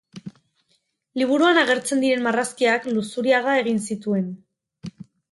Liburuan 1.21 1.59
agertzen 1.63 2.01
diren 2.03 2.23
marrazkiak 2.27 2.87
Luzuriaga 2.93 3.53
egin 3.65 3.83
zituen. 3.91 4.33